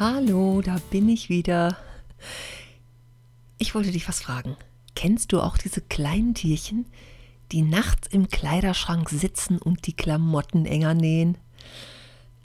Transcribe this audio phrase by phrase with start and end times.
[0.00, 1.76] Hallo, da bin ich wieder.
[3.58, 4.56] Ich wollte dich was fragen.
[4.94, 6.86] Kennst du auch diese kleinen Tierchen,
[7.52, 11.36] die nachts im Kleiderschrank sitzen und die Klamotten enger nähen?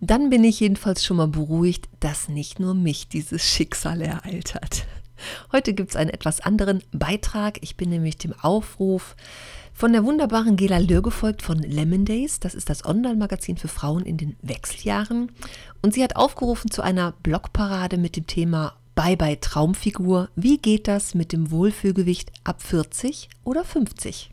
[0.01, 4.85] Dann bin ich jedenfalls schon mal beruhigt, dass nicht nur mich dieses Schicksal ereilt hat.
[5.53, 7.59] Heute gibt es einen etwas anderen Beitrag.
[7.63, 9.15] Ich bin nämlich dem Aufruf
[9.75, 12.39] von der wunderbaren Gela Lör gefolgt von Lemon Days.
[12.39, 15.33] Das ist das Online-Magazin für Frauen in den Wechseljahren.
[15.81, 20.29] Und sie hat aufgerufen zu einer Blogparade mit dem Thema Bye bye Traumfigur.
[20.37, 24.31] Wie geht das mit dem Wohlfühlgewicht ab 40 oder 50?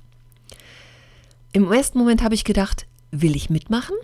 [1.52, 3.96] Im ersten Moment habe ich gedacht, will ich mitmachen?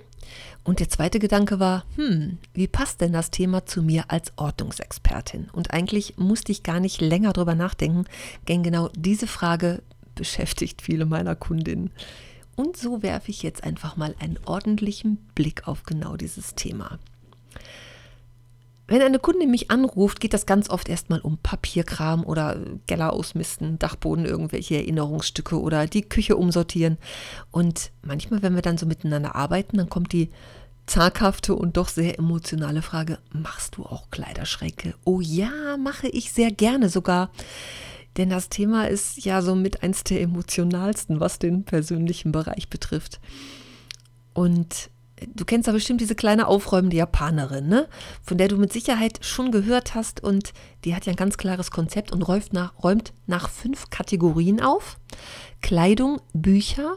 [0.65, 5.49] Und der zweite Gedanke war, hm, wie passt denn das Thema zu mir als Ordnungsexpertin?
[5.53, 8.07] Und eigentlich musste ich gar nicht länger drüber nachdenken,
[8.49, 9.83] denn genau diese Frage
[10.19, 11.91] beschäftigt viele meiner Kundinnen.
[12.57, 16.99] Und so werfe ich jetzt einfach mal einen ordentlichen Blick auf genau dieses Thema.
[18.89, 23.79] Wenn eine Kundin mich anruft, geht das ganz oft erstmal um Papierkram oder Keller ausmisten,
[23.79, 26.97] Dachboden, irgendwelche Erinnerungsstücke oder die Küche umsortieren.
[27.51, 30.31] Und manchmal, wenn wir dann so miteinander arbeiten, dann kommt die
[30.87, 34.95] zaghafte und doch sehr emotionale Frage, machst du auch Kleiderschränke?
[35.05, 37.31] Oh ja, mache ich sehr gerne sogar.
[38.17, 43.21] Denn das Thema ist ja so mit eins der emotionalsten, was den persönlichen Bereich betrifft.
[44.35, 44.91] Und
[45.35, 47.89] du kennst ja bestimmt diese kleine aufräumende Japanerin, ne?
[48.23, 50.23] von der du mit Sicherheit schon gehört hast.
[50.23, 50.53] Und
[50.85, 54.99] die hat ja ein ganz klares Konzept und räumt nach, räumt nach fünf Kategorien auf.
[55.61, 56.97] Kleidung, Bücher,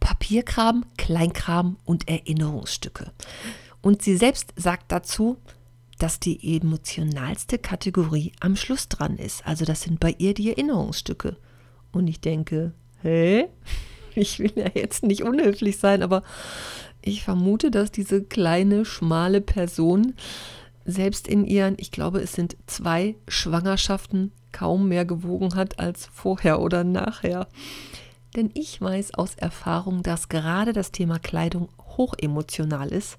[0.00, 3.12] Papierkram, Kleinkram und Erinnerungsstücke.
[3.80, 5.36] Und sie selbst sagt dazu,
[5.98, 9.46] dass die emotionalste Kategorie am Schluss dran ist.
[9.46, 11.36] Also das sind bei ihr die Erinnerungsstücke.
[11.92, 12.72] Und ich denke,
[13.02, 13.48] hä?
[14.16, 16.22] Ich will ja jetzt nicht unhöflich sein, aber
[17.02, 20.14] ich vermute, dass diese kleine, schmale Person
[20.84, 26.60] selbst in ihren, ich glaube, es sind zwei Schwangerschaften kaum mehr gewogen hat als vorher
[26.60, 27.48] oder nachher.
[28.36, 33.18] Denn ich weiß aus Erfahrung, dass gerade das Thema Kleidung hochemotional ist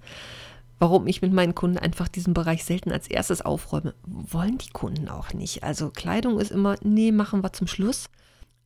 [0.80, 3.94] warum ich mit meinen Kunden einfach diesen Bereich selten als erstes aufräume.
[4.06, 5.64] Wollen die Kunden auch nicht.
[5.64, 8.10] Also Kleidung ist immer, nee, machen wir zum Schluss.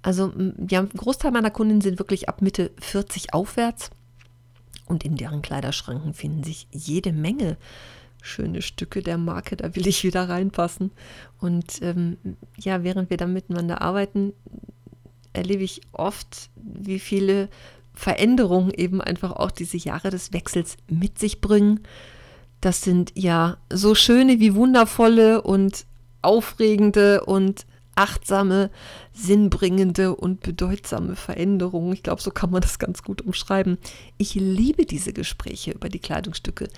[0.02, 0.32] Also
[0.70, 3.92] ja, ein Großteil meiner Kunden sind wirklich ab Mitte 40 aufwärts
[4.88, 7.58] und in deren Kleiderschranken finden sich jede Menge
[8.22, 10.92] schöne Stücke der Marke, da will ich wieder reinpassen.
[11.40, 12.18] Und ähm,
[12.58, 14.34] ja, während wir dann miteinander arbeiten,
[15.32, 17.50] erlebe ich oft, wie viele
[18.00, 21.82] Veränderungen eben einfach auch diese Jahre des Wechsels mit sich bringen.
[22.62, 25.86] Das sind ja so schöne wie wundervolle und
[26.22, 27.66] aufregende und
[27.96, 28.70] achtsame,
[29.12, 31.92] sinnbringende und bedeutsame Veränderungen.
[31.92, 33.78] Ich glaube, so kann man das ganz gut umschreiben.
[34.18, 36.70] Ich liebe diese Gespräche über die Kleidungsstücke,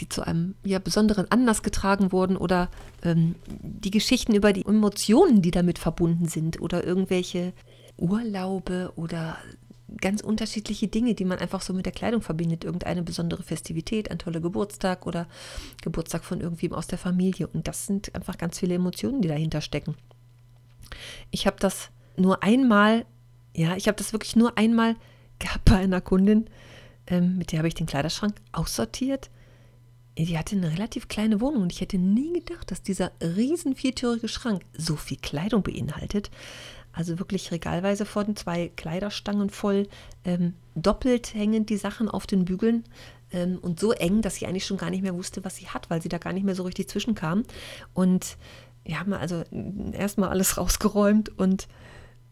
[0.00, 2.68] die zu einem ja, besonderen Anlass getragen wurden oder
[3.04, 7.52] ähm, die Geschichten über die Emotionen, die damit verbunden sind oder irgendwelche
[7.96, 9.38] Urlaube oder
[10.00, 12.64] ganz unterschiedliche Dinge, die man einfach so mit der Kleidung verbindet.
[12.64, 15.26] Irgendeine besondere Festivität, ein toller Geburtstag oder
[15.82, 17.46] Geburtstag von irgendwem aus der Familie.
[17.48, 19.94] Und das sind einfach ganz viele Emotionen, die dahinter stecken.
[21.30, 23.04] Ich habe das nur einmal,
[23.54, 24.96] ja, ich habe das wirklich nur einmal
[25.38, 26.48] gehabt bei einer Kundin,
[27.06, 29.30] ähm, mit der habe ich den Kleiderschrank aussortiert.
[30.16, 34.28] Die hatte eine relativ kleine Wohnung und ich hätte nie gedacht, dass dieser riesen viertürige
[34.28, 36.30] Schrank so viel Kleidung beinhaltet.
[36.94, 39.88] Also wirklich regalweise von zwei Kleiderstangen voll,
[40.24, 42.84] ähm, doppelt hängend die Sachen auf den Bügeln
[43.32, 45.90] ähm, und so eng, dass sie eigentlich schon gar nicht mehr wusste, was sie hat,
[45.90, 47.42] weil sie da gar nicht mehr so richtig zwischenkam.
[47.94, 48.36] Und
[48.84, 49.42] wir haben also
[49.92, 51.66] erstmal alles rausgeräumt und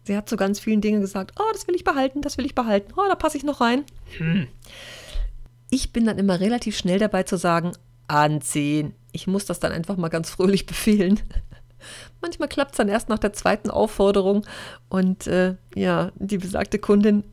[0.04, 2.54] sie hat zu ganz vielen Dingen gesagt, oh, das will ich behalten, das will ich
[2.54, 3.84] behalten, oh, da passe ich noch rein.
[4.18, 4.46] Hm.
[5.70, 7.72] Ich bin dann immer relativ schnell dabei zu sagen,
[8.06, 8.94] anziehen.
[9.12, 11.18] Ich muss das dann einfach mal ganz fröhlich befehlen.
[12.20, 14.46] Manchmal klappt es dann erst nach der zweiten Aufforderung
[14.88, 17.24] und äh, ja, die besagte Kundin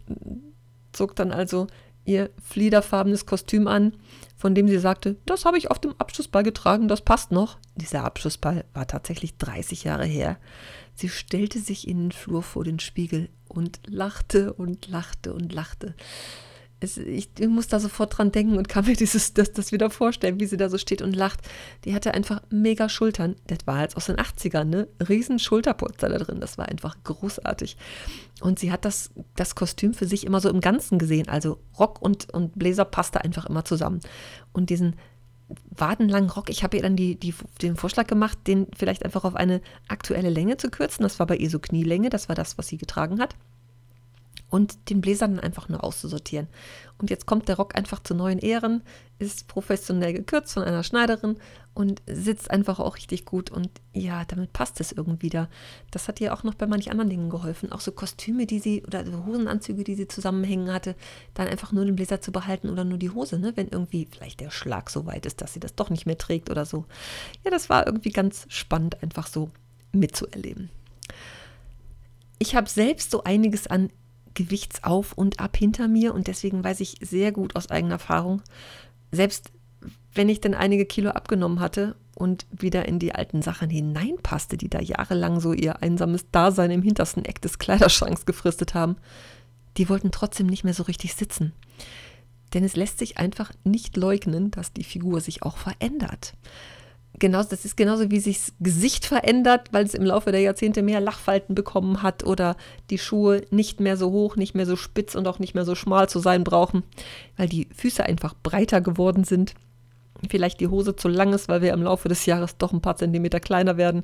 [0.92, 1.68] zog dann also
[2.06, 3.94] ihr fliederfarbenes Kostüm an,
[4.36, 7.58] von dem sie sagte, das habe ich auf dem Abschlussball getragen, das passt noch.
[7.76, 10.38] Dieser Abschlussball war tatsächlich 30 Jahre her.
[10.96, 15.94] Sie stellte sich in den Flur vor den Spiegel und lachte und lachte und lachte
[16.80, 19.90] es, ich, ich, muss da sofort dran denken und kann mir dieses, das, das wieder
[19.90, 21.42] vorstellen, wie sie da so steht und lacht.
[21.86, 23.36] Die hatte einfach mega Schultern.
[23.48, 24.88] Das war jetzt aus den 80ern, ne?
[25.08, 26.40] Riesen Schulterpolster da drin.
[26.40, 27.78] Das war einfach großartig.
[28.42, 31.28] Und sie hat das, das Kostüm für sich immer so im Ganzen gesehen.
[31.28, 34.00] Also Rock und, und Bläser passte einfach immer zusammen.
[34.54, 34.96] Und diesen
[35.72, 39.36] wadenlangen Rock, ich habe ihr dann die, die, den Vorschlag gemacht, den vielleicht einfach auf
[39.36, 41.04] eine aktuelle Länge zu kürzen.
[41.04, 43.36] Das war bei ihr so Knielänge, das war das, was sie getragen hat
[44.50, 46.48] und den Bläser dann einfach nur auszusortieren.
[46.98, 48.84] Und jetzt kommt der Rock einfach zu neuen Ehren,
[49.20, 51.38] ist professionell gekürzt von einer Schneiderin
[51.74, 53.52] und sitzt einfach auch richtig gut.
[53.52, 55.48] Und ja, damit passt es irgendwie da.
[55.92, 57.72] Das hat ihr auch noch bei manchen anderen Dingen geholfen.
[57.72, 60.96] Auch so Kostüme, die sie oder Hosenanzüge, die sie zusammenhängen hatte,
[61.36, 63.54] dann einfach nur den Bläser zu behalten oder nur die Hose, ne?
[63.56, 66.50] wenn irgendwie vielleicht der Schlag so weit ist, dass sie das doch nicht mehr trägt
[66.50, 66.86] oder so.
[67.46, 69.52] Ja, das war irgendwie ganz spannend, einfach so
[69.94, 70.70] mitzuerleben.
[72.40, 73.90] Ich habe selbst so einiges an
[74.40, 78.42] Gewichtsauf und Ab hinter mir und deswegen weiß ich sehr gut aus eigener Erfahrung,
[79.12, 79.52] selbst
[80.14, 84.70] wenn ich dann einige Kilo abgenommen hatte und wieder in die alten Sachen hineinpasste, die
[84.70, 88.96] da jahrelang so ihr einsames Dasein im hintersten Eck des Kleiderschranks gefristet haben,
[89.76, 91.52] die wollten trotzdem nicht mehr so richtig sitzen.
[92.54, 96.34] Denn es lässt sich einfach nicht leugnen, dass die Figur sich auch verändert
[97.18, 100.82] genauso, das ist genauso wie sich das Gesicht verändert, weil es im Laufe der Jahrzehnte
[100.82, 102.56] mehr Lachfalten bekommen hat oder
[102.90, 105.76] die Schuhe nicht mehr so hoch, nicht mehr so spitz und auch nicht mehr so
[105.76, 106.84] schmal zu sein brauchen,
[107.38, 109.54] weil die Füße einfach breiter geworden sind.
[110.30, 112.98] Vielleicht die Hose zu lang ist, weil wir im Laufe des Jahres doch ein paar
[112.98, 114.04] Zentimeter kleiner werden.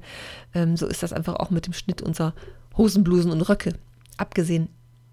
[0.54, 2.34] Ähm, so ist das einfach auch mit dem Schnitt unserer
[2.78, 3.74] Hosenblusen und Röcke.
[4.18, 4.70] Abgesehen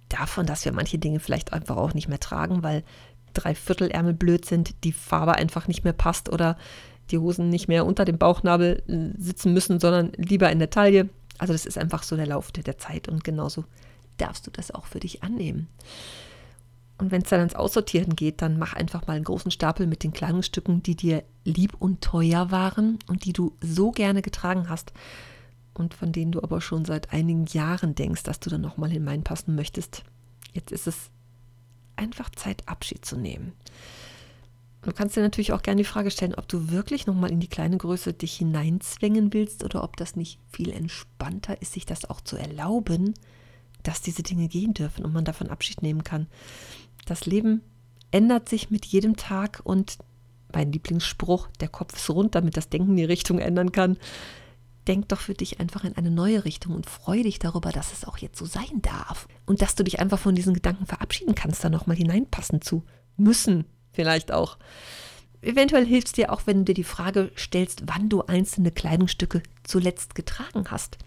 [0.08, 2.84] davon, dass wir manche Dinge vielleicht einfach auch nicht mehr tragen, weil
[3.34, 6.56] drei Viertelärmel blöd sind, die Farbe einfach nicht mehr passt oder
[7.12, 11.08] die Hosen nicht mehr unter dem Bauchnabel äh, sitzen müssen, sondern lieber in der Taille.
[11.38, 13.64] Also das ist einfach so der Lauf der Zeit und genauso
[14.16, 15.68] darfst du das auch für dich annehmen.
[16.98, 20.04] Und wenn es dann ans Aussortieren geht, dann mach einfach mal einen großen Stapel mit
[20.04, 24.92] den Kleidungsstücken, die dir lieb und teuer waren und die du so gerne getragen hast
[25.74, 29.54] und von denen du aber schon seit einigen Jahren denkst, dass du dann nochmal hineinpassen
[29.54, 30.04] möchtest.
[30.52, 31.10] Jetzt ist es
[31.96, 33.52] einfach Zeit, Abschied zu nehmen.
[34.82, 37.48] Du kannst dir natürlich auch gerne die Frage stellen, ob du wirklich nochmal in die
[37.48, 42.20] kleine Größe dich hineinzwängen willst oder ob das nicht viel entspannter ist, sich das auch
[42.20, 43.14] zu erlauben,
[43.84, 46.26] dass diese Dinge gehen dürfen und man davon Abschied nehmen kann.
[47.06, 47.62] Das Leben
[48.10, 49.98] ändert sich mit jedem Tag und
[50.52, 53.96] mein Lieblingsspruch, der Kopf ist rund, damit das Denken die Richtung ändern kann.
[54.88, 58.04] Denk doch für dich einfach in eine neue Richtung und freu dich darüber, dass es
[58.04, 59.28] auch jetzt so sein darf.
[59.46, 62.84] Und dass du dich einfach von diesen Gedanken verabschieden kannst, da nochmal hineinpassen zu
[63.16, 64.58] müssen, vielleicht auch.
[65.40, 69.42] Eventuell hilft es dir auch, wenn du dir die Frage stellst, wann du einzelne Kleidungsstücke
[69.64, 70.98] zuletzt getragen hast.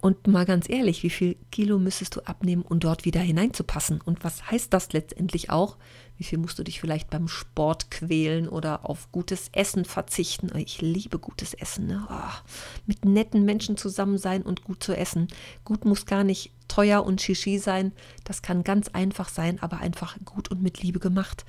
[0.00, 4.00] Und mal ganz ehrlich, wie viel Kilo müsstest du abnehmen, um dort wieder hineinzupassen?
[4.00, 5.76] Und was heißt das letztendlich auch?
[6.16, 10.50] Wie viel musst du dich vielleicht beim Sport quälen oder auf gutes Essen verzichten?
[10.56, 11.86] Ich liebe gutes Essen.
[11.86, 12.06] Ne?
[12.10, 12.50] Oh,
[12.86, 15.28] mit netten Menschen zusammen sein und gut zu essen.
[15.64, 16.50] Gut muss gar nicht
[16.80, 17.92] teuer und shishi sein.
[18.24, 21.44] Das kann ganz einfach sein, aber einfach gut und mit Liebe gemacht.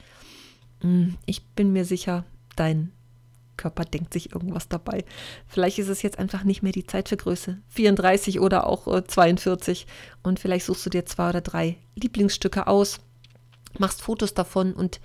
[0.82, 2.26] Hm, ich bin mir sicher,
[2.58, 2.92] dein
[3.56, 5.06] Körper denkt sich irgendwas dabei.
[5.48, 9.84] Vielleicht ist es jetzt einfach nicht mehr die Zeit für Größe 34 oder auch 42
[9.84, 13.00] äh, und vielleicht suchst du dir zwei oder drei Lieblingsstücke aus,
[13.80, 15.00] machst Fotos davon und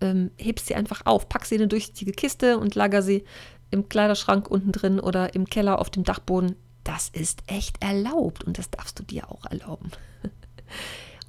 [0.00, 3.24] ähm, hebst sie einfach auf, packst sie in eine durchsichtige Kiste und lager sie
[3.72, 6.54] im Kleiderschrank unten drin oder im Keller auf dem Dachboden.
[6.88, 9.90] Das ist echt erlaubt und das darfst du dir auch erlauben.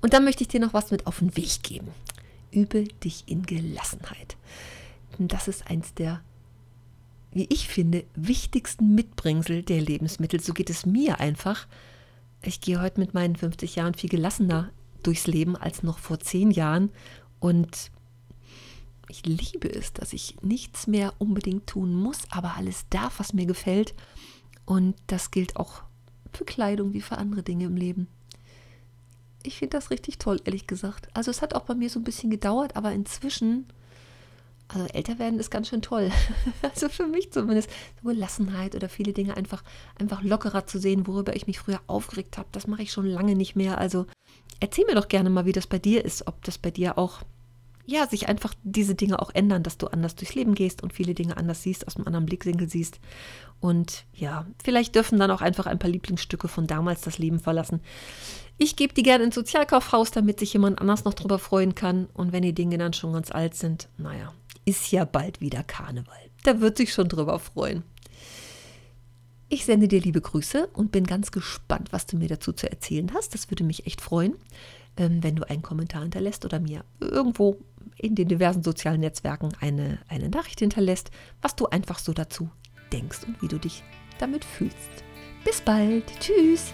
[0.01, 1.89] Und dann möchte ich dir noch was mit auf den Weg geben.
[2.49, 4.37] Übe dich in Gelassenheit.
[5.17, 6.21] das ist eins der,
[7.33, 10.39] wie ich finde, wichtigsten Mitbringsel der Lebensmittel.
[10.39, 11.67] So geht es mir einfach.
[12.41, 14.71] Ich gehe heute mit meinen 50 Jahren viel gelassener
[15.03, 16.89] durchs Leben als noch vor zehn Jahren.
[17.41, 17.91] Und
[19.09, 23.45] ich liebe es, dass ich nichts mehr unbedingt tun muss, aber alles darf, was mir
[23.45, 23.93] gefällt.
[24.69, 25.81] Und das gilt auch
[26.31, 28.07] für Kleidung wie für andere Dinge im Leben
[29.43, 31.07] ich finde das richtig toll, ehrlich gesagt.
[31.13, 33.67] Also es hat auch bei mir so ein bisschen gedauert, aber inzwischen,
[34.67, 36.11] also älter werden ist ganz schön toll.
[36.61, 37.69] also für mich zumindest,
[38.01, 39.63] so Gelassenheit oder viele Dinge einfach,
[39.97, 43.35] einfach lockerer zu sehen, worüber ich mich früher aufgeregt habe, das mache ich schon lange
[43.35, 43.77] nicht mehr.
[43.77, 44.05] Also
[44.59, 47.21] erzähl mir doch gerne mal, wie das bei dir ist, ob das bei dir auch
[47.89, 51.13] ja, sich einfach diese Dinge auch ändern, dass du anders durchs Leben gehst und viele
[51.15, 52.99] Dinge anders siehst, aus einem anderen Blickwinkel siehst.
[53.59, 57.81] Und ja, vielleicht dürfen dann auch einfach ein paar Lieblingsstücke von damals das Leben verlassen.
[58.57, 62.07] Ich gebe die gerne ins Sozialkaufhaus, damit sich jemand anders noch drüber freuen kann.
[62.13, 64.33] Und wenn die Dinge dann schon ganz alt sind, naja,
[64.65, 66.17] ist ja bald wieder Karneval.
[66.43, 67.83] Da wird sich schon drüber freuen.
[69.49, 73.11] Ich sende dir liebe Grüße und bin ganz gespannt, was du mir dazu zu erzählen
[73.15, 73.33] hast.
[73.33, 74.35] Das würde mich echt freuen,
[74.95, 77.57] ähm, wenn du einen Kommentar hinterlässt oder mir irgendwo
[77.97, 82.49] in den diversen sozialen Netzwerken eine, eine Nachricht hinterlässt, was du einfach so dazu
[82.91, 83.83] denkst und wie du dich
[84.19, 85.03] damit fühlst.
[85.43, 86.05] Bis bald.
[86.19, 86.73] Tschüss.